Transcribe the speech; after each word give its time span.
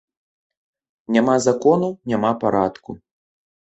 Няма 1.17 1.37
закону, 1.47 1.93
няма 2.11 2.35
парадку. 2.45 3.01